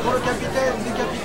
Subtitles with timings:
[0.00, 1.22] pour le capitaine décapité.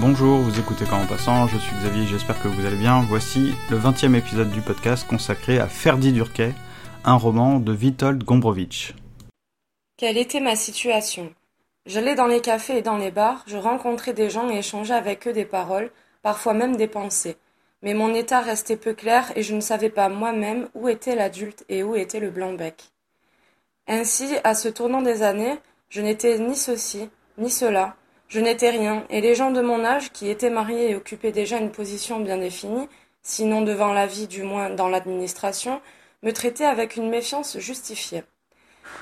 [0.00, 3.04] Bonjour, vous écoutez Quand en passant, je suis Xavier, j'espère que vous allez bien.
[3.08, 6.54] Voici le 20e épisode du podcast consacré à Ferdi Durkay,
[7.04, 8.94] un roman de Witold Gombrowicz.
[9.96, 11.34] Quelle était ma situation?
[11.84, 15.26] J'allais dans les cafés et dans les bars, je rencontrais des gens et échangeais avec
[15.26, 15.90] eux des paroles,
[16.22, 17.36] parfois même des pensées.
[17.82, 21.64] Mais mon état restait peu clair et je ne savais pas moi-même où était l'adulte
[21.68, 22.84] et où était le blanc-bec.
[23.88, 25.58] Ainsi, à ce tournant des années,
[25.88, 27.96] je n'étais ni ceci, ni cela,
[28.28, 31.58] je n'étais rien, et les gens de mon âge, qui étaient mariés et occupaient déjà
[31.58, 32.88] une position bien définie,
[33.22, 35.80] sinon devant la vie du moins dans l'administration,
[36.22, 38.24] me traitaient avec une méfiance justifiée.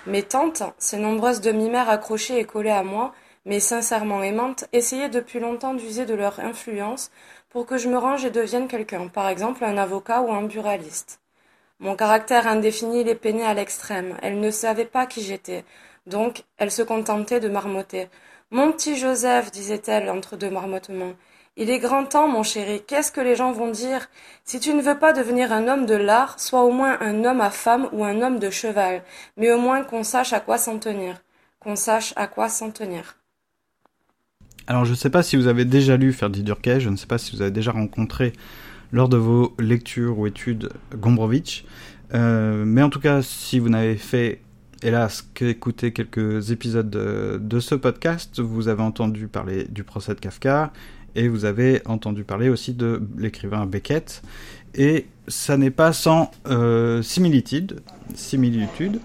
[0.06, 3.12] Mes tantes, ces nombreuses demi-mères accrochées et collées à moi,
[3.44, 7.10] mais sincèrement aimantes, essayaient depuis longtemps d'user de leur influence
[7.48, 11.20] pour que je me range et devienne quelqu'un, par exemple un avocat ou un buraliste.
[11.80, 14.18] Mon caractère indéfini les peinait à l'extrême.
[14.22, 15.64] Elles ne savaient pas qui j'étais,
[16.06, 18.08] donc elles se contentaient de marmotter.
[18.50, 21.14] Mon petit Joseph, disait-elle entre deux marmottements,
[21.56, 24.08] il est grand temps, mon chéri, qu'est-ce que les gens vont dire?
[24.44, 27.40] Si tu ne veux pas devenir un homme de l'art, sois au moins un homme
[27.40, 29.02] à femme ou un homme de cheval,
[29.36, 31.16] mais au moins qu'on sache à quoi s'en tenir.
[31.58, 33.16] Qu'on sache à quoi s'en tenir.
[34.66, 37.08] Alors je ne sais pas si vous avez déjà lu Ferdi Durkay, je ne sais
[37.08, 38.32] pas si vous avez déjà rencontré
[38.92, 41.64] lors de vos lectures ou études Gombrowicz,
[42.14, 44.40] euh, mais en tout cas si vous n'avez fait
[44.82, 50.72] hélas qu'écouter quelques épisodes de, ce podcast, vous avez entendu parler du procès de Kafka
[51.14, 54.22] et vous avez entendu parler aussi de l'écrivain Beckett.
[54.74, 57.80] Et ça n'est pas sans euh, similitude,
[58.14, 59.00] similitude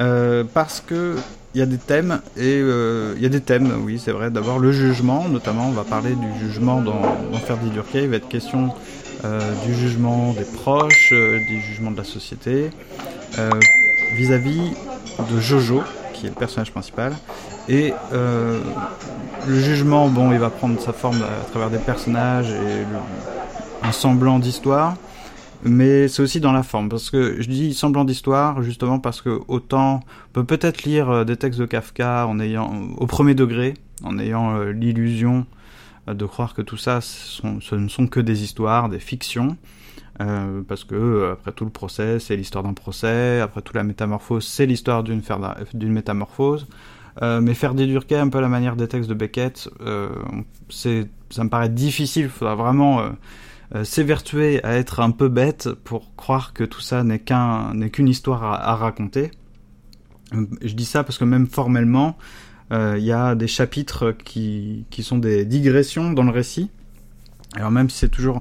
[0.00, 1.16] euh, parce que
[1.54, 4.30] il y a des thèmes et euh, il y a des thèmes, oui c'est vrai.
[4.30, 7.00] D'abord le jugement, notamment on va parler du jugement dans,
[7.32, 8.02] dans Ferdi Durkheim.
[8.04, 8.72] Il va être question
[9.66, 12.70] du jugement des proches, du jugement de la société
[14.16, 14.70] vis-à-vis
[15.30, 15.82] de Jojo,
[16.14, 17.12] qui est le personnage principal.
[17.70, 18.60] Et euh,
[19.46, 22.84] le jugement, bon, il va prendre sa forme à travers des personnages et
[23.86, 24.96] un semblant d'histoire.
[25.62, 29.40] Mais c'est aussi dans la forme, parce que je dis semblant d'histoire justement parce que
[29.46, 30.00] autant
[30.30, 34.18] on peut peut-être lire euh, des textes de Kafka en ayant au premier degré, en
[34.18, 35.44] ayant euh, l'illusion
[36.06, 39.58] de croire que tout ça, ce ne sont que des histoires, des fictions,
[40.20, 43.84] euh, parce que euh, après tout le procès, c'est l'histoire d'un procès, après tout la
[43.84, 45.22] métamorphose, c'est l'histoire d'une
[45.92, 46.66] métamorphose.
[47.22, 49.68] Euh, mais faire dédurquer un peu la manière des textes de Beckett,
[50.70, 52.24] c'est, ça me paraît difficile.
[52.24, 53.02] Il faudra vraiment
[53.84, 58.08] s'évertuer à être un peu bête pour croire que tout ça n'est qu'un n'est qu'une
[58.08, 59.30] histoire à, raconter.
[60.32, 62.16] Je dis ça parce que même formellement,
[62.70, 66.70] il y a des chapitres qui, qui sont des digressions dans le récit.
[67.54, 68.40] Alors même si c'est toujours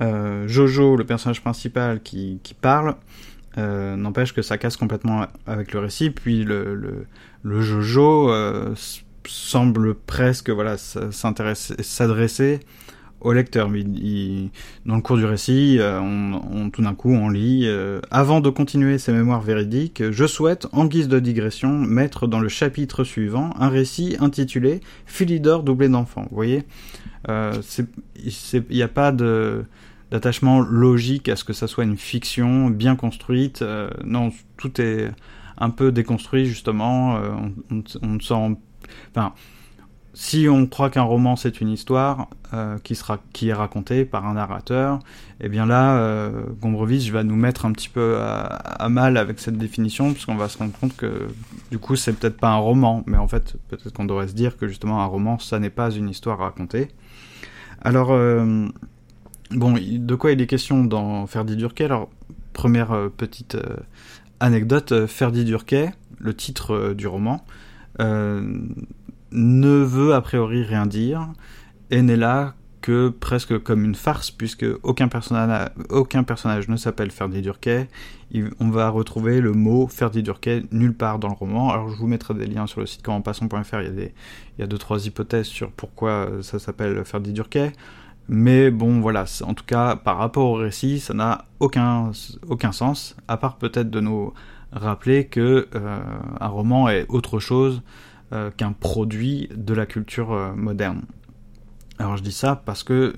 [0.00, 2.94] euh, Jojo, le personnage principal qui, qui parle,
[3.56, 6.10] euh, n'empêche que ça casse complètement avec le récit.
[6.10, 7.06] Puis le,
[7.42, 8.74] le Jojo euh,
[9.26, 12.60] semble presque voilà s'adresser
[13.20, 13.68] au lecteur.
[13.74, 14.50] Il,
[14.86, 18.48] dans le cours du récit, euh, on, tout d'un coup, on lit euh, Avant de
[18.48, 23.50] continuer ces mémoires véridiques, je souhaite, en guise de digression, mettre dans le chapitre suivant
[23.58, 26.26] un récit intitulé Philidor doublé d'enfants.
[26.30, 26.64] Vous voyez
[27.28, 29.64] Il n'y a pas de
[30.10, 33.62] d'attachement logique à ce que ça soit une fiction bien construite.
[34.02, 35.10] Non, tout est
[35.58, 37.16] un peu déconstruit justement.
[37.16, 37.30] Euh,
[38.02, 38.56] on, sent,
[39.10, 39.32] enfin,
[40.14, 44.26] si on croit qu'un roman c'est une histoire euh, qui sera qui est racontée par
[44.26, 44.98] un narrateur,
[45.40, 49.58] eh bien là, euh, Gombrowicz va nous mettre un petit peu à, mal avec cette
[49.58, 51.28] définition, puisqu'on va se rendre compte que
[51.70, 54.56] du coup c'est peut-être pas un roman, mais en fait peut-être qu'on devrait se dire
[54.56, 56.88] que justement un roman ça n'est pas une histoire racontée.
[57.82, 58.66] Alors euh,
[59.50, 62.10] Bon, de quoi il est question dans Ferdi Durkay Alors,
[62.52, 63.56] première petite
[64.40, 67.44] anecdote, euh, Ferdi Durkay, le titre du roman,
[67.98, 71.28] ne veut a priori rien dire
[71.90, 77.88] et n'est là que presque comme une farce puisque aucun personnage, ne s'appelle Ferdi Durkay.
[78.60, 81.70] on va retrouver le mot Ferdi Durkay nulle part dans le roman.
[81.70, 83.80] Alors je vous mettrai des liens sur le site commenpassons.fr.
[83.80, 87.72] Il y a il y a deux trois hypothèses sur pourquoi ça s'appelle Ferdi Durkay.
[88.28, 92.12] Mais bon, voilà, en tout cas, par rapport au récit, ça n'a aucun,
[92.48, 94.34] aucun sens, à part peut-être de nous
[94.70, 95.98] rappeler que euh,
[96.40, 97.82] un roman est autre chose
[98.32, 101.02] euh, qu'un produit de la culture euh, moderne.
[101.98, 103.16] Alors je dis ça parce que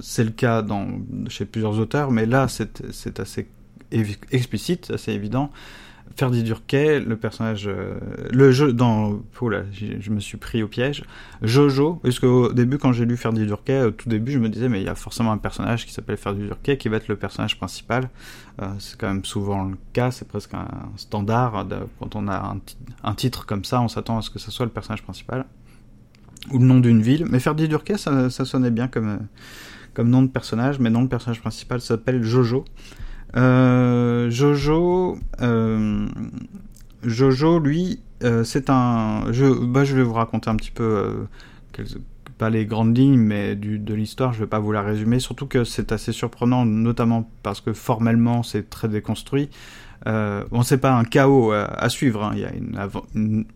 [0.00, 0.86] c'est le cas dans,
[1.28, 3.48] chez plusieurs auteurs, mais là c'est assez
[3.90, 5.50] explicite, c'est évident.
[6.16, 7.98] Ferdi Durquet, le personnage, euh,
[8.30, 11.04] le jeu dans, oh je me suis pris au piège.
[11.40, 14.68] Jojo, parce qu'au début quand j'ai lu Ferdi Durquet, au tout début je me disais
[14.68, 17.16] mais il y a forcément un personnage qui s'appelle Ferdi Durquet qui va être le
[17.16, 18.10] personnage principal.
[18.60, 21.66] Euh, c'est quand même souvent le cas, c'est presque un standard
[21.98, 22.56] quand on a
[23.02, 25.46] un, titre comme ça, on s'attend à ce que ce soit le personnage principal
[26.50, 27.26] ou le nom d'une ville.
[27.30, 29.18] Mais Ferdi Durquet, ça, ça sonnait bien comme
[29.94, 32.64] comme nom de personnage, mais non, le personnage principal s'appelle Jojo.
[33.36, 36.06] Euh, Jojo, euh,
[37.02, 39.32] Jojo, lui, euh, c'est un.
[39.32, 41.26] Je, bah, je vais vous raconter un petit peu,
[42.38, 44.32] pas les grandes lignes, mais du, de l'histoire.
[44.32, 45.18] Je vais pas vous la résumer.
[45.18, 49.48] Surtout que c'est assez surprenant, notamment parce que formellement c'est très déconstruit.
[50.04, 52.24] bon, c'est pas un chaos à, suivre.
[52.24, 52.32] Hein.
[52.34, 52.52] Il y a
[53.14, 53.46] une,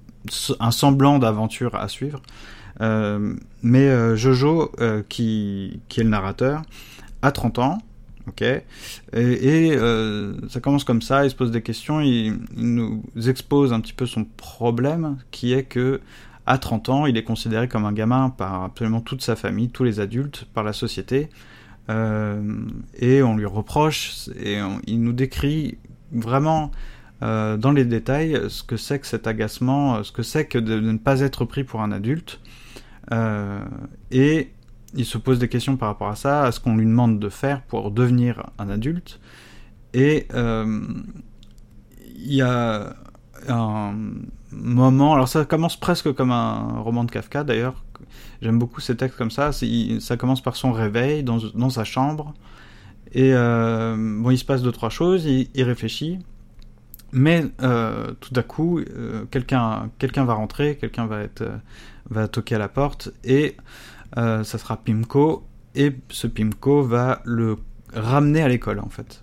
[0.59, 2.23] un semblant d'aventure à suivre.
[2.81, 4.73] mais Jojo,
[5.09, 6.63] qui, qui est le narrateur,
[7.23, 7.79] a 30 ans
[8.29, 8.43] ok.
[8.43, 8.65] Et,
[9.15, 13.93] euh, ça commence comme ça, il se pose des questions, il, nous expose un petit
[13.93, 16.01] peu son problème, qui est que
[16.47, 19.83] à 30 ans, il est considéré comme un gamin par absolument toute sa famille, tous
[19.83, 21.29] les adultes, par la société,
[21.89, 22.41] euh,
[22.99, 25.79] et on lui reproche, et il nous décrit
[26.13, 26.71] vraiment
[27.23, 30.79] euh, dans les détails ce que c'est que cet agacement, ce que c'est que de,
[30.79, 32.41] ne pas être pris pour un adulte,
[34.11, 34.51] et
[34.95, 37.29] il se pose des questions par rapport à ça, à ce qu'on lui demande de
[37.29, 39.21] faire pour devenir un adulte.
[39.95, 40.85] Et euh,
[42.17, 42.95] il y a
[43.49, 43.95] un
[44.51, 47.85] moment, alors ça commence presque comme un roman de Kafka d'ailleurs,
[48.43, 52.35] j'aime beaucoup ces textes comme ça, ça commence par son réveil dans, sa chambre,
[53.13, 56.19] et euh, bon, il se passe deux, trois choses, il, réfléchit,
[57.13, 58.81] mais euh, tout à coup,
[59.31, 59.91] quelqu'un
[60.25, 61.21] va rentrer, quelqu'un va,
[62.11, 63.57] va toquer à la porte, et
[64.15, 67.57] ça sera Pimco, et ce Pimco va le
[67.95, 69.23] ramener à l'école en fait.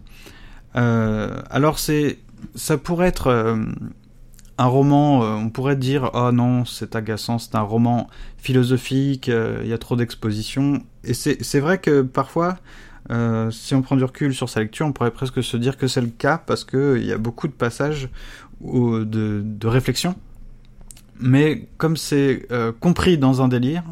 [0.75, 2.19] Euh, alors c'est,
[2.55, 3.63] ça pourrait être euh,
[4.57, 8.07] un roman, on pourrait dire oh non c'est agaçant, c'est un roman
[8.37, 12.57] philosophique, il y a trop d'exposition, et c'est vrai que parfois
[13.51, 16.01] si on prend du recul sur sa lecture, on pourrait presque se dire que c'est
[16.01, 18.09] le cas parce qu'il y a beaucoup de passages
[18.61, 19.03] de,
[19.43, 20.15] de réflexion.
[21.19, 22.47] Mais comme c'est
[22.79, 23.83] compris dans un délire,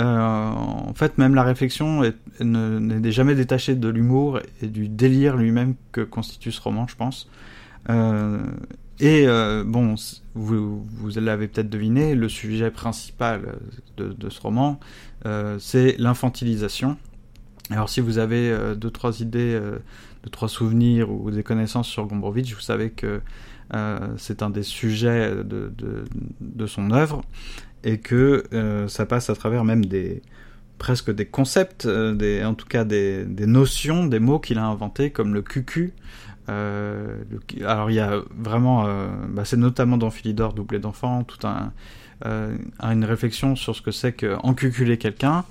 [0.00, 2.02] euh, en fait, même la réflexion
[2.40, 7.28] n'est jamais détachée de l'humour et du délire lui-même que constitue ce roman, je pense.
[7.90, 8.40] Euh,
[9.00, 9.94] et euh, bon,
[10.34, 10.82] vous,
[11.16, 13.56] l'avez peut-être deviné, le sujet principal
[13.96, 14.80] de, ce roman,
[15.58, 16.96] c'est l'infantilisation.
[17.70, 19.58] Alors si vous avez deux trois idées,
[20.22, 23.20] deux trois souvenirs ou des connaissances sur Gombrowicz, vous savez que
[24.16, 27.22] c'est un des sujets de son œuvre
[27.84, 30.22] et que euh, ça passe à travers même des
[30.78, 35.32] presque des concepts, euh, en tout cas des, notions, des mots qu'il a inventés comme
[35.32, 35.92] le cucu.
[36.48, 37.16] Euh,
[37.64, 38.84] alors il y a vraiment,
[39.28, 41.72] bah, c'est notamment dans Philidor, doublé d'enfants, tout un,
[42.82, 45.44] une réflexion sur ce que c'est qu'encuculer quelqu'un.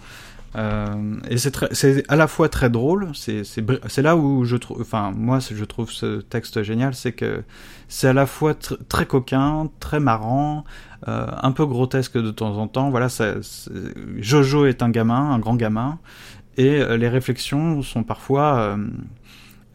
[0.56, 5.40] Euh, et c'est à la fois très drôle, c'est là où je trouve, enfin moi
[5.40, 7.44] je trouve ce texte génial, c'est que
[7.88, 8.54] c'est à la fois
[8.88, 10.64] très coquin, très marrant,
[11.08, 12.92] euh, un peu grotesque de temps en temps.
[12.92, 13.36] Voilà, ça,
[14.18, 15.98] Jojo est un gamin, un grand gamin,
[16.58, 18.78] et euh, les réflexions sont parfois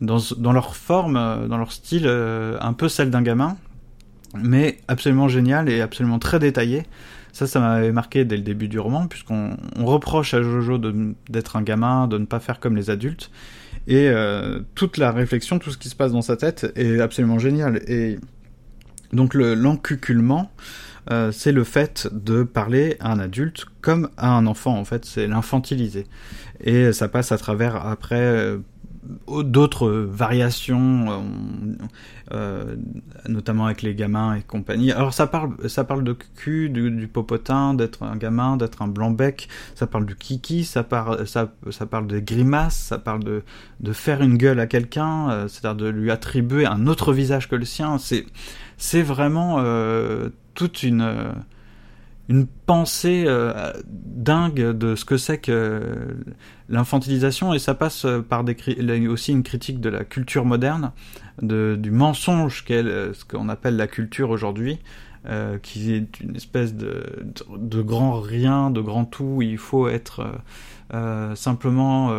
[0.00, 3.56] dans, dans, leur forme, dans leur style, un peu celle d'un gamin,
[4.34, 6.84] mais absolument génial et absolument très détaillé.
[7.38, 10.76] Ça, ça m'avait marqué dès le début du roman, puisqu'on reproche à Jojo
[11.28, 13.30] d'être un gamin, de ne pas faire comme les adultes.
[13.86, 17.38] Et euh, toute la réflexion, tout ce qui se passe dans sa tête est absolument
[17.38, 17.80] génial.
[17.86, 18.18] Et
[19.12, 20.50] donc l'encuculement,
[21.12, 25.04] euh, c'est le fait de parler à un adulte comme à un enfant, en fait,
[25.04, 26.08] c'est l'infantiliser.
[26.64, 28.58] Et ça passe à travers, après, euh,
[29.42, 31.84] d'autres variations, euh,
[32.32, 32.76] euh,
[33.28, 34.92] notamment avec les gamins et compagnie.
[34.92, 39.10] Alors ça parle, ça parle de cul, du, popotin, d'être un gamin, d'être un blanc
[39.10, 39.48] bec.
[39.74, 43.42] Ça parle du kiki, ça parle, ça, ça parle de grimaces, ça parle de,
[43.80, 47.56] de faire une gueule à quelqu'un, euh, c'est-à-dire de lui attribuer un autre visage que
[47.56, 47.98] le sien.
[47.98, 48.26] C'est,
[48.76, 49.62] c'est vraiment
[50.54, 51.34] toute une
[52.28, 55.82] une pensée euh, dingue de ce que c'est que
[56.68, 58.56] l'infantilisation et ça passe par des
[59.08, 60.92] aussi une critique de la culture moderne,
[61.40, 64.78] de, du mensonge qu'est ce qu'on appelle la culture aujourd'hui,
[65.26, 67.02] euh, qui est une espèce de,
[67.56, 69.40] de, grand rien, de grand tout.
[69.40, 70.26] Il faut être
[70.92, 72.12] euh, simplement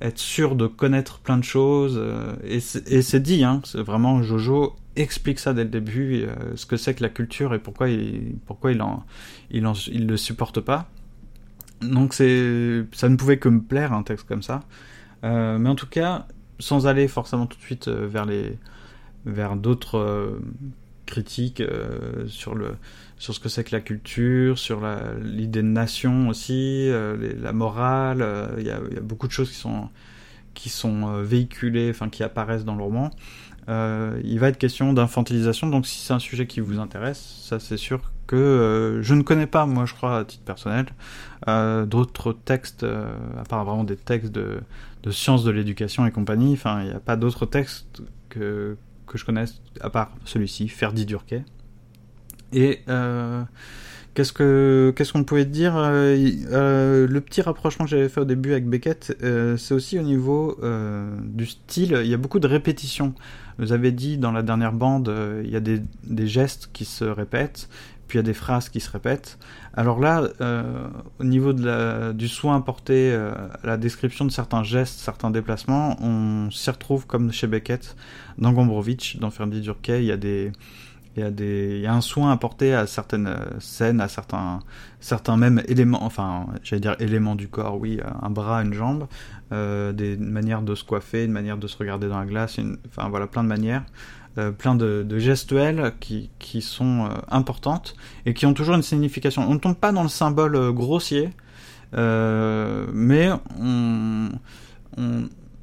[0.00, 2.00] être sûr de connaître plein de choses.
[2.42, 6.76] et c'est dit, hein, c'est vraiment Jojo explique ça dès le début, euh, ce que
[6.76, 9.04] c'est que la culture et pourquoi il, pourquoi il, en,
[9.50, 9.62] il,
[10.06, 10.88] le supporte pas.
[11.82, 14.62] Donc c'est, ça ne pouvait que me plaire un texte comme ça.
[15.24, 16.26] Euh, mais en tout cas,
[16.58, 18.58] sans aller forcément tout de suite vers les
[19.26, 20.38] vers d'autres
[21.04, 21.62] critiques
[22.28, 22.76] sur le
[23.18, 24.82] sur ce que c'est que la culture, sur
[25.20, 28.54] l'idée de nation aussi, la morale.
[28.58, 29.88] Il y, a, y, a, beaucoup de choses qui sont
[30.54, 33.10] qui sont véhiculées, enfin qui apparaissent dans le roman.
[33.68, 37.58] Euh, il va être question d'infantilisation, donc si c'est un sujet qui vous intéresse, ça
[37.58, 40.86] c'est sûr que euh, je ne connais pas, moi je crois à titre personnel,
[41.48, 44.60] euh, d'autres textes, à part vraiment des textes de,
[45.02, 49.18] de sciences de l'éducation et compagnie, enfin il n'y a pas d'autres textes que, que
[49.18, 51.44] je connaisse, à part celui-ci, Ferdi Durquet.
[52.52, 52.82] Et
[54.16, 58.52] Qu'est-ce que qu'est-ce qu'on pouvait dire euh, Le petit rapprochement que j'avais fait au début
[58.52, 62.00] avec Beckett, euh, c'est aussi au niveau euh, du style.
[62.02, 63.12] Il y a beaucoup de répétitions.
[63.58, 67.04] Vous avez dit dans la dernière bande, il y a des, des, gestes qui se
[67.04, 67.68] répètent,
[68.08, 69.38] puis il y a des phrases qui se répètent.
[69.74, 70.30] Alors là,
[71.18, 76.50] au niveau de du soin apporté à la description de certains gestes, certains déplacements, on
[76.50, 77.96] s'y retrouve comme chez Beckett,
[78.38, 80.52] dans Gombrowicz, dans Ferdi Durkheim, il y a des
[81.16, 84.08] il y, a des, il y a un soin apporté à certaines euh, scènes, à
[84.08, 84.60] certains,
[85.00, 89.06] certains même éléments, enfin, j'allais dire éléments du corps, oui, un bras, une jambe,
[89.52, 93.08] euh, des manières de se coiffer, une manière de se regarder dans la glace, enfin
[93.08, 93.84] voilà, plein de manières,
[94.38, 97.96] euh, plein de, gestuels qui, qui sont euh, importantes
[98.26, 99.48] et qui ont toujours une signification.
[99.48, 101.30] On ne tombe pas dans le symbole euh, grossier,
[101.94, 104.28] mais on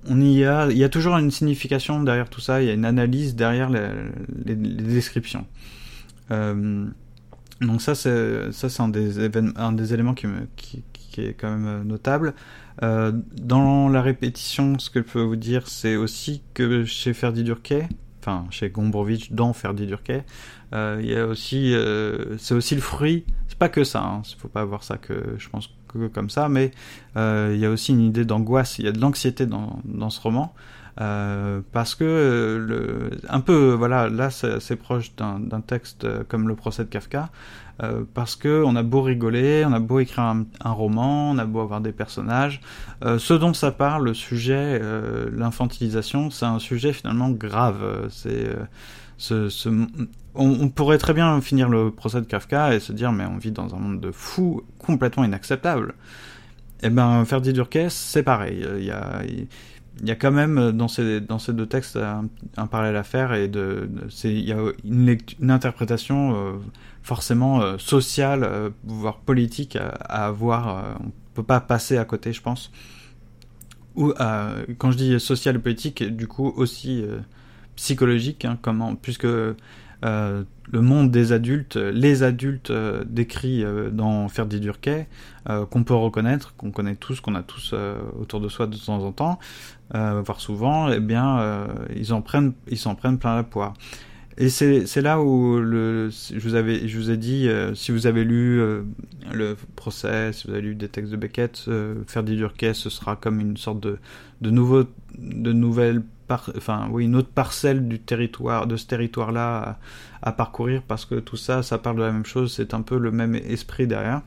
[0.09, 2.73] on y a, il y a toujours une signification derrière tout ça, il y a
[2.73, 5.45] une analyse derrière les, descriptions.
[6.31, 6.85] Euh,
[7.61, 10.27] donc ça, c'est ça, c'est un des éléments qui,
[11.17, 12.33] est quand même euh, notable.
[12.81, 17.43] Euh, dans la répétition, ce que je peux vous dire, c'est aussi que chez Ferdi
[17.43, 17.87] Durquet,
[18.19, 20.25] enfin chez Gombrowicz, dans Ferdi Durquet,
[20.73, 23.25] il y a aussi, euh, c'est aussi le fruit.
[23.47, 24.01] C'est pas que ça.
[24.01, 25.69] Hein, faut pas voir ça que je pense
[26.13, 26.71] comme ça, mais
[27.17, 30.09] euh, il y a aussi une idée d'angoisse, il y a de l'anxiété dans, dans
[30.09, 30.53] ce roman.
[31.01, 36.83] Euh, parce que le, un peu voilà là c'est proche d'un texte comme le procès
[36.83, 37.31] de Kafka
[37.81, 41.45] euh, parce que on a beau rigoler on a beau écrire un, roman on a
[41.45, 42.61] beau avoir des personnages
[43.03, 48.55] euh, ce dont ça parle le sujet euh, l'infantilisation c'est un sujet finalement grave c'est
[49.17, 49.69] ce, ce,
[50.35, 53.51] on, pourrait très bien finir le procès de Kafka et se dire mais on vit
[53.51, 55.93] dans un monde de fous complètement inacceptable.
[56.81, 58.65] Eh ben Ferdi Durquet, c'est pareil.
[58.77, 62.67] Il y a, il y a quand même dans ces, dans ces deux textes un,
[62.67, 63.89] parallèle à faire et de,
[64.23, 66.53] il y a une, interprétation euh,
[67.03, 70.77] forcément euh, sociale, euh, voire politique à, avoir.
[70.77, 72.71] Euh, on peut pas passer à côté, je pense.
[73.95, 74.11] Ou
[74.79, 77.05] quand je dis social et politique, du coup aussi
[77.75, 79.27] psychologique, hein, comment, puisque
[80.03, 85.07] euh, le monde des adultes, les adultes euh, décrits euh, dans Ferdi Durquet,
[85.49, 87.75] euh, qu'on peut reconnaître, qu'on connaît tous, qu'on a tous
[88.19, 89.39] autour de soi de temps en temps,
[89.91, 93.73] voire souvent, eh bien, ils en prennent, ils s'en prennent plein la poire.
[94.37, 98.61] Et c'est là où le, je vous ai dit, si vous avez lu
[99.31, 101.69] le procès, si vous avez lu des textes de Beckett,
[102.07, 103.99] Ferdi Durquet, ce sera comme une sorte de,
[104.41, 104.85] de nouveau,
[105.17, 109.77] de nouvelle enfin oui, une autre parcelle du territoire, de ce territoire-là
[110.21, 112.81] à, à, parcourir parce que tout ça, ça parle de la même chose, c'est un
[112.81, 114.21] peu le même esprit derrière.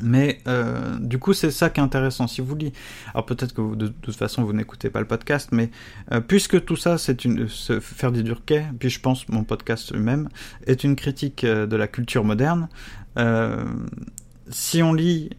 [0.00, 2.26] Mais euh, du coup, c'est ça qui est intéressant.
[2.26, 2.72] Si vous lisez,
[3.12, 5.70] alors peut-être que de, toute façon vous n'écoutez pas le podcast, mais
[6.12, 7.48] euh, puisque tout ça, c'est une
[8.12, 10.28] des Durquet, puis je pense mon podcast lui-même
[10.66, 12.68] est une critique euh, de la culture moderne.
[14.48, 15.30] Si on lit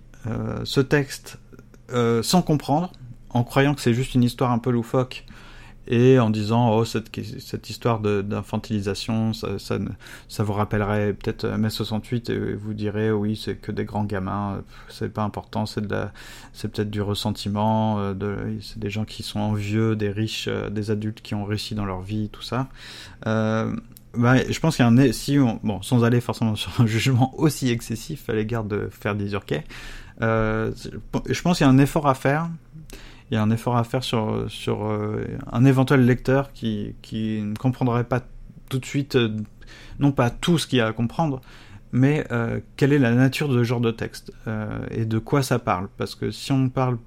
[0.64, 1.40] ce texte
[1.90, 2.92] sans comprendre,
[3.32, 5.26] en croyant que c'est juste une histoire un peu loufoque
[5.88, 7.10] et en disant oh cette,
[7.40, 9.78] cette histoire d'infantilisation ça, ça,
[10.28, 14.62] ça vous rappellerait peut-être mai 68 et vous direz oui c'est que des grands gamins
[14.90, 15.84] c'est pas important c'est
[16.54, 20.70] c'est peut-être du ressentiment euh, de c'est des gens qui sont envieux des riches euh,
[20.70, 22.68] des adultes qui ont réussi dans leur vie tout ça.
[23.28, 23.76] Euh,
[24.16, 26.86] bah, je pense qu'il y a un si on, bon sans aller forcément sur un
[26.86, 29.64] jugement aussi excessif à l'égard de faire des urquets
[30.22, 30.72] euh,
[31.28, 32.50] je pense qu'il y a un effort à faire
[33.30, 37.42] il y a un effort à faire sur, sur euh, un éventuel lecteur qui, qui
[37.42, 38.22] ne comprendrait pas
[38.70, 39.36] tout de suite, euh,
[40.00, 41.42] non pas tout ce qu'il y a à comprendre,
[41.92, 44.32] mais euh, quelle est la nature de ce genre de texte
[44.92, 45.88] et de quoi ça parle.
[45.98, 46.98] Parce que si on parle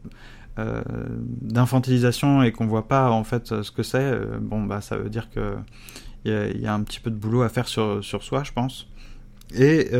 [0.56, 5.28] d'infantilisation et qu'on voit pas en fait ce que c'est, bon bah ça veut dire
[5.28, 5.54] que
[6.24, 8.52] il y, y, a un petit peu de boulot à faire sur, sur soi, je
[8.52, 8.88] pense.
[9.54, 9.90] Et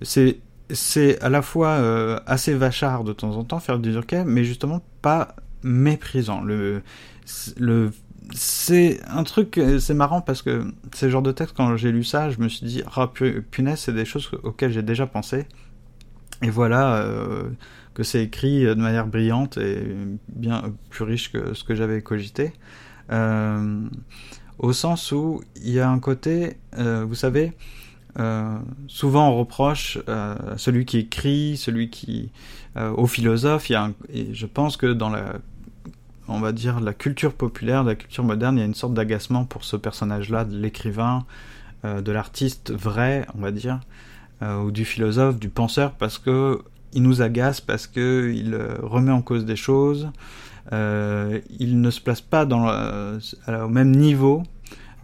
[0.00, 0.38] c'est
[0.70, 4.44] c'est à la fois euh, assez vachard de temps en temps faire du Durkheim, mais
[4.44, 6.42] justement pas méprisant.
[6.42, 6.82] Le,
[7.56, 7.90] le,
[8.34, 12.30] c'est un truc, c'est marrant parce que ces genres de textes, quand j'ai lu ça,
[12.30, 13.10] je me suis dit, ah,
[13.50, 15.46] punaise, c'est des choses auxquelles j'ai déjà pensé.
[16.42, 17.04] Et voilà
[17.94, 19.82] que c'est écrit de manière brillante et
[20.28, 22.52] bien plus riche que ce que j'avais cogité.
[23.10, 27.54] au sens où il y a un côté, vous savez,
[28.88, 32.30] souvent on reproche à celui qui écrit, celui qui,
[32.76, 35.34] au philosophe, et je pense que dans la
[36.28, 39.44] on va dire, la culture populaire, la culture moderne, il y a une sorte d'agacement
[39.44, 41.24] pour ce personnage-là, de l'écrivain,
[41.84, 43.80] euh, de l'artiste vrai, on va dire,
[44.42, 46.60] euh, ou du philosophe, du penseur, parce que
[46.92, 50.10] il nous agace, parce que il euh, remet en cause des choses,
[50.70, 54.42] il ne se place pas au même niveau.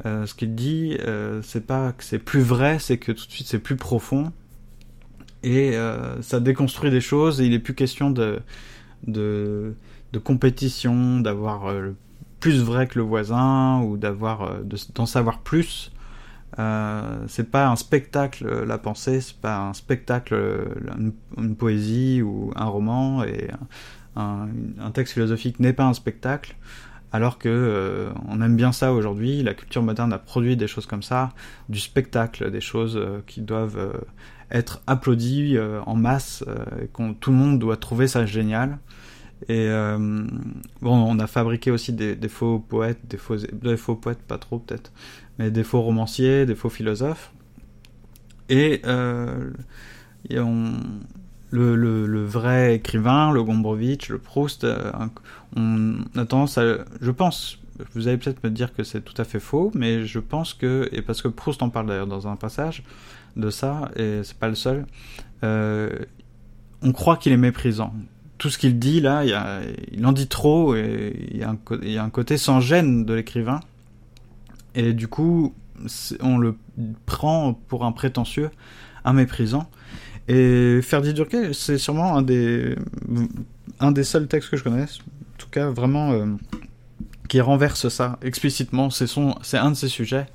[0.02, 0.98] Ce qu'il dit,
[1.42, 4.32] c'est pas que c'est plus vrai, c'est que tout de suite c'est plus profond
[5.42, 5.78] et
[6.20, 7.40] ça déconstruit des choses.
[7.40, 8.42] Et il est plus question de
[10.18, 11.94] compétition, d'avoir euh,
[12.40, 14.62] plus vrai que le voisin ou d'avoir euh,
[14.94, 15.92] d'en savoir plus.
[16.58, 20.34] Euh, c'est pas un spectacle la pensée, c'est pas un spectacle
[21.36, 23.48] une, poésie ou un roman et
[24.14, 26.54] un, texte philosophique n'est pas un spectacle.
[27.14, 31.04] Alors que on aime bien ça aujourd'hui, la culture moderne a produit des choses comme
[31.04, 31.30] ça,
[31.68, 34.02] du spectacle, des choses qui doivent
[34.50, 35.56] être applaudies
[35.86, 36.42] en masse,
[36.82, 36.88] et
[37.20, 38.78] tout le monde doit trouver ça génial.
[39.48, 40.26] Et euh,
[40.82, 43.18] on a fabriqué aussi des, faux poètes, des
[43.76, 44.92] faux, poètes, pas trop peut-être,
[45.38, 47.32] mais des faux romanciers, des faux philosophes.
[48.48, 49.50] Et, euh,
[51.58, 54.90] le, vrai écrivain, le Gombrowicz, le Proust, euh,
[55.56, 57.58] on a tendance à, je pense,
[57.94, 60.88] vous allez peut-être me dire que c'est tout à fait faux, mais je pense que,
[60.92, 62.82] et parce que Proust en parle d'ailleurs dans un passage
[63.36, 64.86] de ça, et c'est pas le seul,
[65.42, 67.92] on croit qu'il est méprisant
[68.38, 69.24] tout ce qu'il dit là,
[69.92, 73.60] il, en dit trop et il y, a un, côté sans gêne de l'écrivain.
[74.74, 75.54] Et du coup,
[76.20, 76.56] on le
[77.06, 78.50] prend pour un prétentieux,
[79.04, 79.70] un méprisant.
[80.28, 82.76] Et Ferdi Durquet, c'est sûrement un des,
[83.80, 86.26] un des seuls textes que je connaisse, en tout cas vraiment, euh,
[87.28, 88.90] qui renverse ça explicitement.
[88.90, 90.26] C'est un de ses sujets.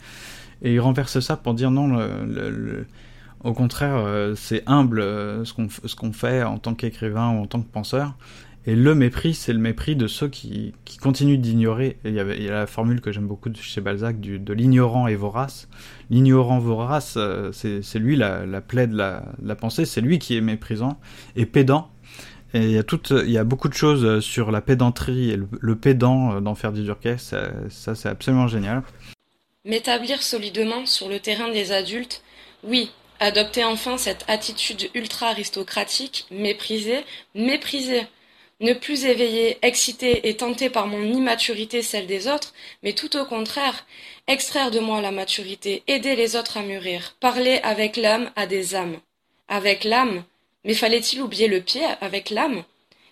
[0.62, 1.98] Et il renverse ça pour dire non,
[3.44, 7.62] au contraire, euh, c'est humble euh, ce qu'on fait en tant qu'écrivain ou en tant
[7.62, 8.16] que penseur.
[8.70, 11.98] Et le mépris, c'est le mépris de ceux qui, qui continuent d'ignorer.
[12.06, 15.68] Il y, a la formule que j'aime beaucoup chez Balzac du, de l'ignorant et vorace.
[16.12, 20.38] L'ignorant vorace, euh, c'est lui la, la plaie de la, la pensée, c'est lui qui
[20.38, 21.00] est méprisant
[21.36, 21.90] et pédant.
[22.54, 25.40] Et il y, a tout, il y a beaucoup de choses sur la pédanterie et
[25.60, 28.84] le, pédant dans Ferdi Durquet, ça, ça c'est absolument génial.
[29.66, 32.22] M'établir solidement sur le terrain des adultes,
[32.64, 37.04] oui, Adopter enfin cette attitude ultra-aristocratique, méprisée,
[37.34, 38.06] méprisée.
[38.62, 43.24] Ne plus éveiller, exciter et tenter par mon immaturité celle des autres, mais tout au
[43.26, 43.86] contraire,
[44.28, 48.76] extraire de moi la maturité, aider les autres à mûrir, parler avec l'âme à des
[48.76, 49.00] âmes.
[49.48, 50.26] Avec l'âme
[50.66, 52.64] Mais fallait-il oublier le pied avec l'âme?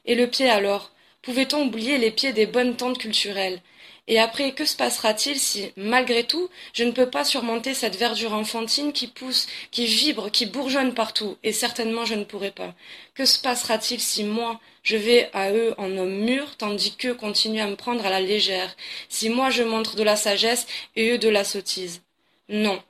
[0.05, 0.91] Et le pied alors?
[1.21, 3.61] Pouvait-on oublier les pieds des bonnes tentes culturelles?
[4.07, 8.33] Et après, que se passera-t-il si, malgré tout, je ne peux pas surmonter cette verdure
[8.33, 12.73] enfantine qui pousse, qui vibre, qui bourgeonne partout, et certainement je ne pourrai pas.
[13.15, 17.61] Que se passera-t-il si moi, je vais à eux en homme mûr, tandis qu'eux continuent
[17.61, 18.75] à me prendre à la légère,
[19.09, 22.01] si moi je montre de la sagesse et eux de la sottise?
[22.47, 22.81] Non.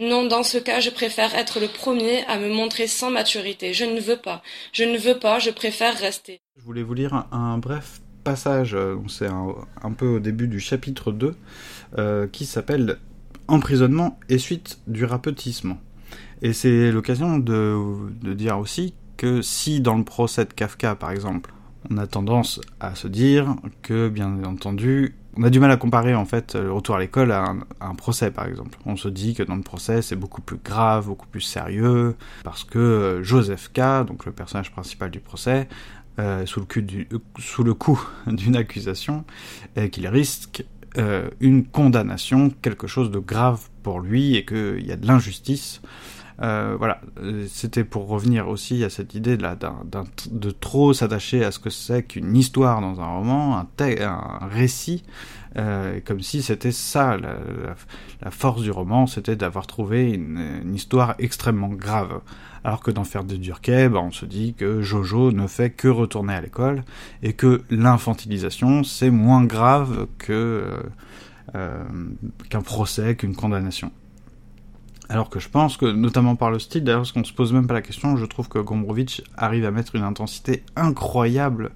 [0.00, 3.74] Non, dans ce cas, je préfère être le premier à me montrer sans maturité.
[3.74, 4.42] Je ne veux pas.
[4.72, 6.40] Je ne veux pas, je préfère rester.
[6.56, 11.12] Je voulais vous lire un bref passage, euh, c'est un, peu au début du chapitre
[11.12, 11.34] 2,
[11.96, 12.98] euh, qui s'appelle
[13.46, 15.78] Emprisonnement et suite du rapetissement.
[16.42, 21.54] Et c'est l'occasion de, dire aussi que si dans le procès de Kafka, par exemple,
[21.90, 26.14] on a tendance à se dire que, bien entendu, on a du mal à comparer
[26.14, 28.76] en fait le retour à l'école à, un, procès par exemple.
[28.84, 32.64] On se dit que dans le procès c'est beaucoup plus grave, beaucoup plus sérieux, parce
[32.64, 35.68] que euh, Joseph K, donc le personnage principal du procès,
[36.18, 39.24] euh, sous, le du, sous, le coup d'une accusation,
[39.76, 40.64] et qu'il risque
[40.96, 45.80] euh, une condamnation, quelque chose de grave pour lui, et qu'il y a de l'injustice.
[46.40, 47.00] Euh, voilà,
[47.48, 51.70] c'était pour revenir aussi à cette idée de, la, de trop s'attacher à ce que
[51.70, 55.02] c'est qu'une histoire dans un roman, un, un récit,
[55.56, 57.38] euh, comme si c'était ça, la,
[58.22, 62.20] la, force du roman, c'était d'avoir trouvé une, une, histoire extrêmement grave
[62.64, 66.34] alors que dans Faire de Durkheim, on se dit que Jojo ne fait que retourner
[66.34, 66.84] à l'école,
[67.22, 70.82] et que l'infantilisation, c'est moins grave que euh,
[71.54, 71.84] euh,
[72.50, 73.90] qu'un procès, qu'une condamnation.
[75.08, 77.66] Alors que je pense que, notamment par le style, d'ailleurs, parce qu'on se pose même
[77.66, 81.70] pas la question, je trouve que Gombrowicz arrive à mettre une intensité incroyable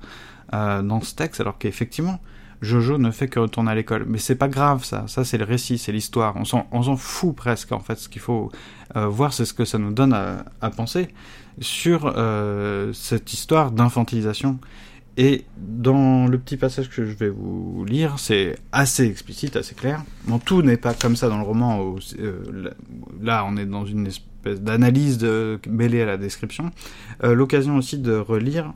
[0.52, 2.20] euh, dans ce texte, alors qu'effectivement,
[2.60, 4.04] Jojo ne fait que retourner à l'école.
[4.06, 6.34] Mais c'est pas grave ça, ça c'est le récit, c'est l'histoire.
[6.36, 7.98] On s'en, fout presque en fait.
[7.98, 8.52] Ce qu'il faut
[8.96, 11.08] euh, voir, c'est ce que ça nous donne à, à penser
[11.60, 14.58] sur euh, cette histoire d'infantilisation.
[15.18, 20.02] Et dans le petit passage que je vais vous lire, c'est assez explicite, assez clair.
[20.26, 21.96] Bon, tout n'est pas comme ça dans le roman.
[22.18, 22.70] Euh,
[23.20, 25.22] là, on est dans une espèce d'analyse
[25.68, 26.70] mêlée à la description.
[27.24, 28.72] Euh, L'occasion aussi de relire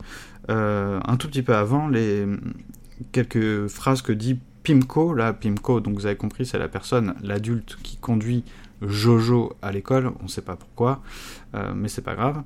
[0.50, 2.26] euh, un tout petit peu avant les
[3.12, 5.14] quelques phrases que dit Pimco.
[5.14, 8.44] Là, Pimco, donc vous avez compris, c'est la personne, l'adulte qui conduit
[8.82, 10.12] Jojo à l'école.
[10.20, 11.02] On ne sait pas pourquoi,
[11.54, 12.42] euh, mais c'est pas grave.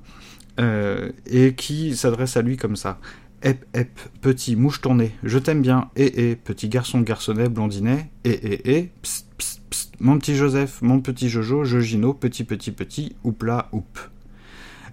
[1.25, 2.99] Et qui s'adresse à lui comme ça.
[3.43, 8.29] Hep, hep, petit mouche tournée, je t'aime bien, et et, petit garçon garçonnet blondinet, et
[8.29, 13.15] et et, psst, psst, psst, mon petit Joseph, mon petit Jojo, Jojino, petit petit petit,
[13.23, 13.97] oupla, oup.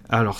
[0.09, 0.39] Alors,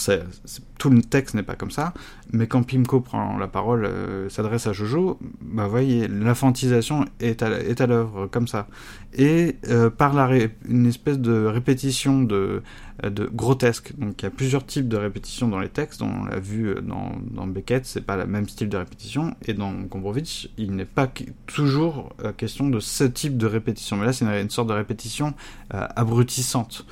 [0.79, 1.93] tout le texte n'est pas comme ça,
[2.31, 7.87] mais quand Pimco prend la parole, euh, s'adresse à Jojo, bah voyez, l'infantisation est à,
[7.87, 8.67] l'œuvre comme ça.
[9.13, 12.63] Et euh, par la ré, une espèce de répétition de,
[13.03, 13.93] de grotesque.
[13.97, 16.01] Donc il y a plusieurs types de répétitions dans les textes.
[16.01, 19.35] On l'a vu dans, dans Beckett, c'est pas le même style de répétition.
[19.45, 21.11] Et dans Gombrowicz, il n'est pas
[21.45, 23.97] toujours euh, question de ce type de répétition.
[23.97, 25.33] Mais là, c'est une, sorte de répétition
[25.73, 26.85] euh, abrutissante.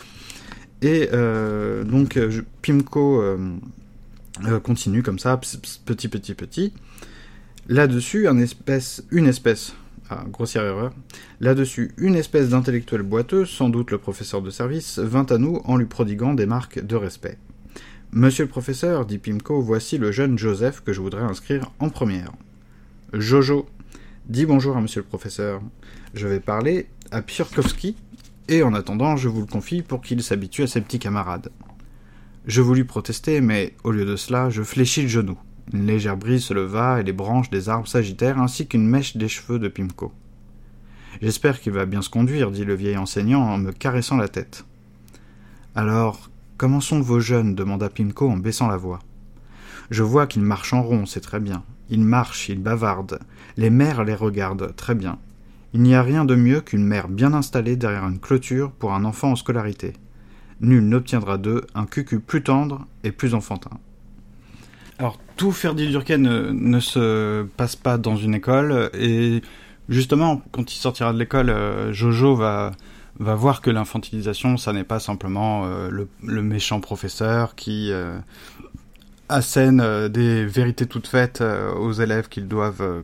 [0.82, 3.38] Et euh, donc je, Pimco euh,
[4.46, 6.74] euh, continue comme ça, petit, petit, petit.
[7.68, 9.74] Là-dessus, une espèce,
[10.10, 10.94] ah, grossière erreur,
[11.42, 15.76] là-dessus, une espèce d'intellectuel boiteux, sans doute le professeur de service, vint à nous en
[15.76, 17.38] lui prodiguant des marques de respect.
[18.14, 22.32] Monsieur le professeur, dit Pimco, voici le jeune Joseph que je voudrais inscrire en première.
[23.12, 23.68] Jojo,
[24.30, 25.62] dis bonjour à monsieur le professeur.
[26.14, 27.98] Je vais parler à Purkowski,
[28.48, 31.52] et en attendant, je vous le confie pour qu'il s'habitue à ses petits camarades.
[32.46, 35.38] Je voulus protester, mais au lieu de cela, je fléchis le genou.
[35.74, 39.28] Une légère brise se leva et les branches des arbres s'agitèrent ainsi qu'une mèche des
[39.28, 40.14] cheveux de Pimco.
[41.22, 44.64] J'espère qu'il va bien se conduire, dit le vieil enseignant en me caressant la tête.
[45.76, 47.54] Alors, comment sont vos jeunes?
[47.54, 49.00] demanda Pimco en baissant la voix.
[49.90, 51.64] Je vois qu'ils marchent en rond, c'est très bien.
[51.90, 53.20] Ils marchent, ils bavardent.
[53.58, 55.18] Les mères les regardent, très bien.
[55.78, 59.06] Il n'y a rien de mieux qu'une mère bien installée derrière une clôture pour un
[59.06, 59.94] enfant en scolarité.
[60.60, 63.70] Nul n'obtiendra d'eux un cucu plus tendre et plus enfantin.
[64.98, 69.44] Alors, tout Ferdi Durquet ne, ne, se passe pas dans une école, et
[69.88, 72.72] justement, quand il sortira de l'école, euh, Jojo va,
[73.20, 78.18] voir que l'infantilisation, ça n'est pas simplement euh, le, méchant professeur qui euh,
[79.30, 83.04] assène euh, des vérités toutes faites euh, aux élèves qu'ils doivent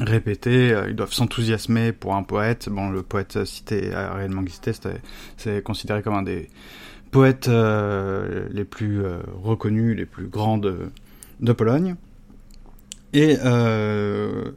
[0.00, 2.68] répéter, ils doivent s'enthousiasmer pour un poète.
[2.70, 4.72] Bon, le poète cité a réellement existé,
[5.36, 6.48] c'est considéré comme un des
[7.12, 10.90] poètes euh, les plus euh, reconnus, les plus grands de,
[11.40, 11.94] de Pologne.
[13.12, 14.50] Et euh,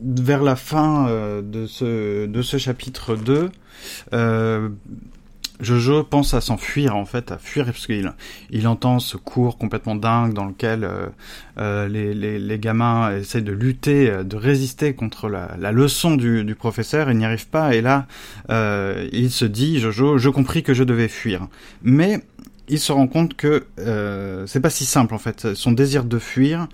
[0.00, 1.10] vers la fin
[1.42, 3.50] de, ce, de ce chapitre 2,
[5.60, 8.12] Jojo pense à s'enfuir en fait, à fuir parce qu'il
[8.50, 11.06] il entend ce cours complètement dingue dans lequel euh,
[11.58, 16.16] euh, les, les, les, gamins essaient de lutter, euh, de résister contre la, la leçon
[16.16, 17.74] du, du professeur et n'y arrivent pas.
[17.74, 18.06] Et là,
[18.50, 21.48] euh, il se dit Jojo, je compris que je devais fuir,
[21.82, 22.20] mais
[22.68, 25.54] il se rend compte que euh, c'est pas si simple en fait.
[25.54, 26.68] Son désir de fuir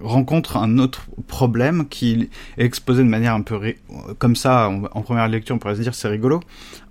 [0.00, 3.74] rencontre un autre problème qui est exposé de manière un peu
[4.18, 5.54] comme ça en, première lecture.
[5.56, 6.40] On pourrait se dire c'est rigolo.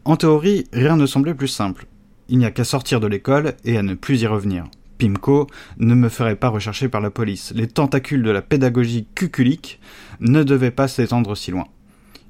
[0.05, 1.85] En théorie, rien ne semblait plus simple.
[2.27, 4.65] Il n'y a qu'à sortir de l'école et à ne plus y revenir.
[4.97, 7.53] Pimco ne me ferait pas rechercher par la police.
[7.55, 9.79] Les tentacules de la pédagogie cuculique
[10.19, 11.67] ne devaient pas s'étendre si loin.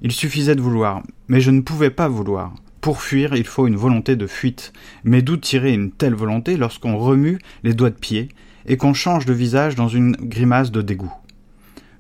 [0.04, 2.54] Il suffisait de vouloir, mais je ne pouvais pas vouloir.
[2.80, 4.72] Pour fuir, il faut une volonté de fuite.
[5.04, 8.30] Mais d'où tirer une telle volonté lorsqu'on remue les doigts de pied
[8.68, 11.14] et qu'on change de visage dans une grimace de dégoût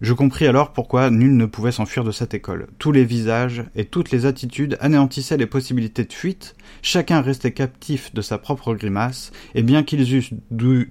[0.03, 2.67] Je compris alors pourquoi nul ne pouvait s'enfuir de cette école.
[2.77, 8.13] Tous les visages et toutes les attitudes anéantissaient les possibilités de fuite, chacun restait captif
[8.13, 10.33] de sa propre grimace, et bien qu'ils eussent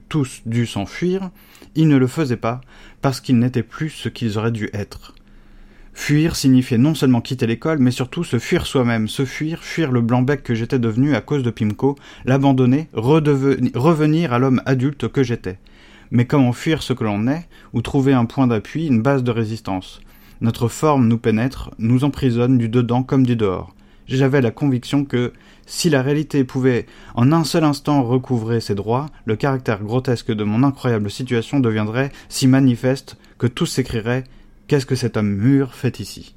[0.08, 1.28] tous dû s'enfuir,
[1.74, 2.62] ils ne le faisaient pas,
[3.02, 5.14] parce qu'ils n'étaient plus ce qu'ils auraient dû être.
[5.92, 10.00] Fuir signifiait non seulement quitter l'école, mais surtout se fuir soi-même, se fuir, fuir le
[10.00, 15.58] blanc-bec que j'étais devenu à cause de Pimco, l'abandonner, revenir à l'homme adulte que j'étais.
[16.14, 19.30] Mais comment fuir ce que l'on est, ou trouver un point d'appui, une base de
[19.30, 20.02] résistance?
[20.42, 23.74] Notre forme nous pénètre, nous emprisonne du dedans comme du dehors.
[24.06, 25.32] J'avais la conviction que,
[25.64, 30.44] si la réalité pouvait en un seul instant recouvrer ses droits, le caractère grotesque de
[30.44, 34.24] mon incroyable situation deviendrait si manifeste que tous s'écrieraient
[34.68, 36.34] Qu'est-ce que cet homme mûr fait ici?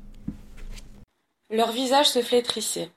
[1.53, 2.91] Leurs visages se flétrissaient.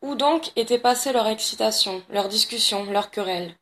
[0.00, 3.54] Où donc était passée leur excitation, leur discussion, leur querelle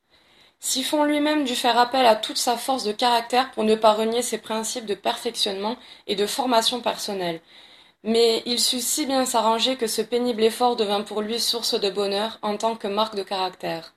[0.64, 4.22] Siphon lui-même dut faire appel à toute sa force de caractère pour ne pas renier
[4.22, 7.40] ses principes de perfectionnement et de formation personnelle.
[8.05, 11.90] Mais il sut si bien s'arranger que ce pénible effort devint pour lui source de
[11.90, 13.92] bonheur en tant que marque de caractère.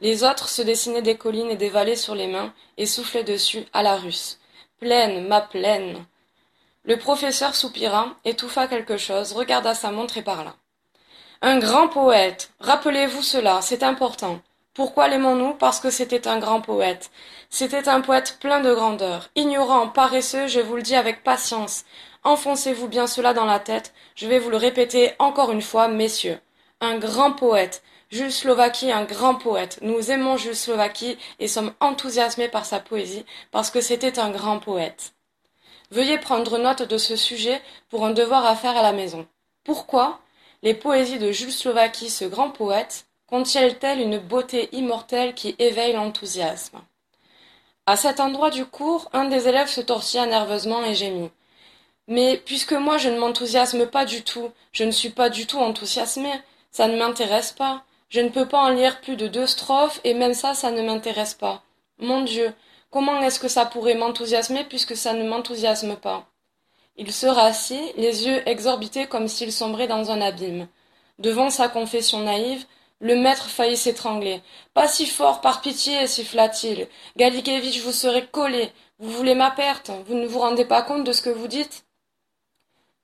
[0.00, 3.66] Les autres se dessinaient des collines et des vallées sur les mains et soufflaient dessus
[3.74, 4.40] à la russe.
[4.80, 6.02] Pleine, ma pleine.
[6.84, 10.56] Le professeur soupira, étouffa quelque chose, regarda sa montre et parla.
[11.42, 12.52] Un grand poète.
[12.60, 14.40] Rappelez-vous cela, c'est important.
[14.74, 15.54] Pourquoi l'aimons-nous?
[15.54, 17.10] Parce que c'était un grand poète.
[17.50, 19.28] C'était un poète plein de grandeur.
[19.34, 21.84] Ignorant, paresseux, je vous le dis avec patience.
[22.22, 23.92] Enfoncez-vous bien cela dans la tête.
[24.14, 26.38] Je vais vous le répéter encore une fois, messieurs.
[26.80, 27.82] Un grand poète.
[28.10, 29.78] Jules Slovaquie, un grand poète.
[29.82, 34.58] Nous aimons Jules Slovaquie et sommes enthousiasmés par sa poésie parce que c'était un grand
[34.58, 35.14] poète.
[35.90, 39.26] Veuillez prendre note de ce sujet pour un devoir à faire à la maison.
[39.64, 40.20] Pourquoi
[40.62, 46.80] les poésies de Jules Slovaquie, ce grand poète, contiennent-elles une beauté immortelle qui éveille l'enthousiasme?
[47.86, 51.30] À cet endroit du cours, un des élèves se tortilla nerveusement et gémit.
[52.08, 55.58] Mais puisque moi je ne m'enthousiasme pas du tout, je ne suis pas du tout
[55.58, 56.30] enthousiasmé,
[56.70, 57.84] ça ne m'intéresse pas.
[58.08, 60.82] Je ne peux pas en lire plus de deux strophes, et même ça, ça ne
[60.82, 61.62] m'intéresse pas.
[61.98, 62.52] Mon Dieu,
[62.90, 66.26] comment est-ce que ça pourrait m'enthousiasmer puisque ça ne m'enthousiasme pas?
[66.96, 70.66] Il se rassit, les yeux exorbités comme s'il sombrait dans un abîme.
[71.20, 72.66] Devant sa confession naïve,
[73.00, 74.42] le maître faillit s'étrangler.
[74.74, 76.86] Pas si fort, par pitié, siffla-t-il.
[77.16, 78.72] Galikevitch, vous serez collé.
[78.98, 79.90] Vous voulez ma perte.
[80.06, 81.86] Vous ne vous rendez pas compte de ce que vous dites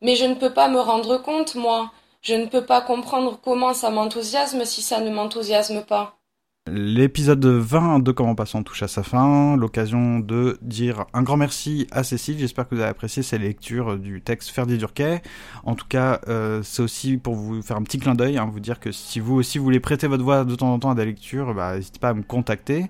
[0.03, 1.91] Mais je ne peux pas me rendre compte, moi.
[2.21, 6.19] Je ne peux pas comprendre comment ça m'enthousiasme si ça ne m'enthousiasme pas.
[6.69, 11.87] L'épisode 20 de Comment Passons touche à sa fin, l'occasion de dire un grand merci
[11.93, 15.23] à Cécile, j'espère que vous avez apprécié ces lectures du texte Ferdi Durquet.
[15.63, 18.59] En tout cas, euh, c'est aussi pour vous faire un petit clin d'œil, hein, vous
[18.59, 21.05] dire que si vous aussi voulez prêter votre voix de temps en temps à des
[21.05, 22.87] lectures, bah, n'hésitez pas à me contacter.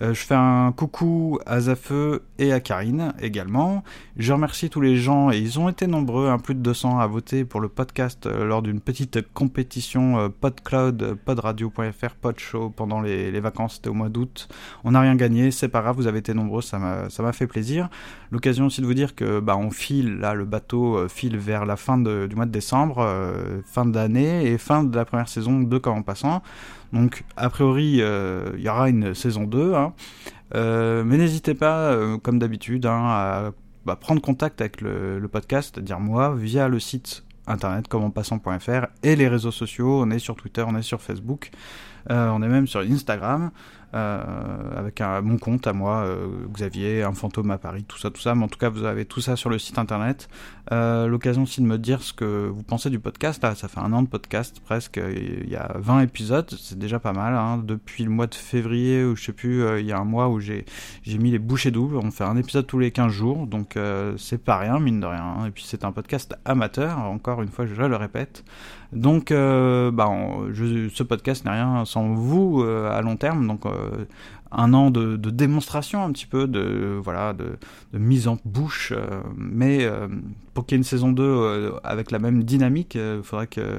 [0.00, 3.82] Euh, je fais un coucou à Zafeu et à Karine également.
[4.16, 7.06] Je remercie tous les gens, et ils ont été nombreux, hein, plus de 200 à
[7.06, 13.17] voter pour le podcast euh, lors d'une petite compétition euh, PodCloud, podradio.fr, PodShow pendant les,
[13.30, 14.48] les vacances, c'était au mois d'août.
[14.84, 17.88] On n'a rien gagné, c'est pas grave, vous avez été nombreux, ça m'a fait plaisir.
[18.30, 21.76] L'occasion aussi de vous dire que bah, on file, là, le bateau file vers la
[21.76, 23.06] fin du mois de décembre,
[23.64, 26.42] fin d'année et fin de la première saison de Comment Passant.
[26.92, 29.74] Donc, a priori, euh, il y aura une saison 2.
[29.74, 29.92] Hein.
[30.54, 33.50] Euh, mais n'hésitez pas, euh, comme d'habitude, hein, à
[33.84, 39.28] bah, prendre contact avec le, podcast, c'est-à-dire moi, via le site internet commenpassant.fr et les
[39.28, 40.02] réseaux sociaux.
[40.02, 41.50] On est sur Twitter, on est sur Facebook,
[42.08, 43.50] on est même sur Instagram.
[43.94, 44.22] Euh,
[44.76, 48.34] avec mon compte à moi, euh, Xavier, un fantôme à Paris, tout ça, tout ça.
[48.34, 50.28] Mais en tout cas, vous avez tout ça sur le site internet.
[50.72, 53.42] Euh, l'occasion aussi de me dire ce que vous pensez du podcast.
[53.42, 55.00] Là, ça fait un an de podcast presque.
[55.14, 57.34] Il y a 20 épisodes, c'est déjà pas mal.
[57.34, 57.62] Hein.
[57.64, 60.38] Depuis le mois de février, ou je sais plus, il y a un mois où
[60.38, 60.66] j'ai
[61.02, 61.96] j'ai mis les bouchées doubles.
[61.96, 63.78] On fait un épisode tous les 15 jours, donc
[64.18, 65.36] c'est pas rien, mine de rien.
[65.38, 65.46] Hein.
[65.46, 68.44] Et puis c'est un podcast amateur, encore une fois, je le répète.
[68.92, 70.10] Donc, bah,
[70.52, 73.46] je, ce podcast n'est rien sans vous à long terme.
[73.46, 74.04] Donc, euh,
[74.50, 77.58] un an de, démonstration un petit peu, de, voilà, de,
[77.92, 78.92] mise en bouche.
[78.96, 80.08] Euh, mais euh,
[80.54, 83.78] pour qu'il y ait une saison 2 avec la même dynamique, il faudrait que...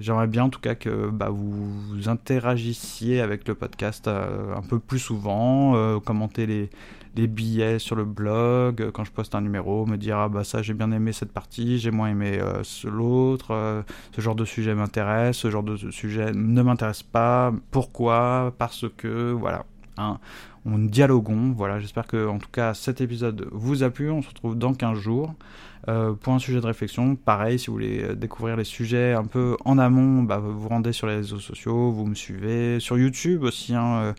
[0.00, 4.98] J'aimerais bien en tout cas que bah, vous interagissiez avec le podcast un peu plus
[4.98, 6.68] souvent, commenter les,
[7.16, 10.44] les billets sur le blog, euh, quand je poste un numéro, me dire ah bah
[10.44, 13.82] ça j'ai bien aimé cette partie, j'ai moins aimé euh, l'autre, euh,
[14.14, 19.32] ce genre de sujet m'intéresse, ce genre de sujet ne m'intéresse pas, pourquoi, parce que,
[19.32, 19.64] voilà.
[20.00, 20.18] Hein,
[20.66, 24.28] on dialoguons, voilà, j'espère que en tout cas cet épisode vous a plu, on se
[24.28, 25.34] retrouve dans 15 jours.
[25.88, 29.24] Euh, pour un sujet de réflexion, pareil, si vous voulez euh, découvrir les sujets un
[29.24, 32.80] peu en amont, bah, vous vous rendez sur les réseaux sociaux, vous me suivez.
[32.80, 34.12] Sur YouTube aussi, hein, euh,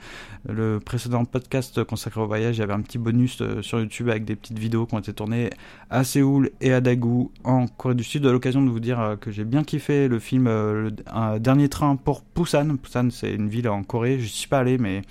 [0.50, 4.26] le précédent podcast consacré au voyage, il y avait un petit bonus sur YouTube avec
[4.26, 5.52] des petites vidéos qui ont été tournées
[5.92, 8.26] à Séoul et à Daegu en Corée du Sud.
[8.26, 12.24] À l'occasion de vous dire que j'ai bien kiffé le film Un Dernier train pour
[12.36, 12.78] Busan.
[12.82, 15.04] Busan, c'est une ville en Corée, je suis pas allé, mais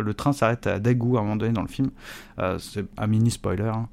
[0.00, 1.90] le train s'arrête à Daegu à un moment donné dans le film.
[2.38, 3.64] Euh, c'est un mini spoiler.
[3.64, 3.88] Hein.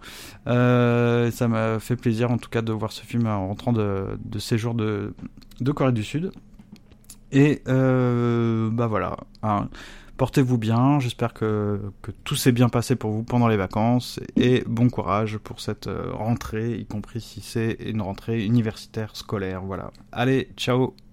[0.47, 4.17] Euh, ça m'a fait plaisir en tout cas de voir ce film en rentrant de,
[4.23, 5.13] de séjour de,
[5.61, 6.31] de Corée du Sud.
[7.31, 9.17] Et euh, bah voilà.
[9.43, 9.69] Hein.
[10.17, 14.63] Portez-vous bien, j'espère que, que, tout s'est bien passé pour vous pendant les vacances et
[14.65, 19.61] bon courage pour cette rentrée, y compris si c'est une rentrée universitaire, scolaire.
[19.63, 19.91] Voilà.
[20.13, 20.95] Allez, ciao